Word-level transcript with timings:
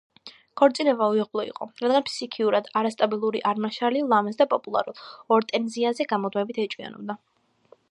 ქორწინება 0.59 1.09
უიღბლო 1.11 1.43
იყო, 1.49 1.67
რადგან 1.83 2.05
ფსიქიურად 2.07 2.71
არასტაბილური 2.81 3.43
არმან 3.51 3.75
შარლი 3.77 4.03
ლამაზ 4.15 4.41
და 4.41 4.49
პოპულარულ 4.55 4.99
ორტენზიაზე 5.39 6.11
გამუდმებით 6.15 6.65
ეჭვიანობდა. 6.67 7.21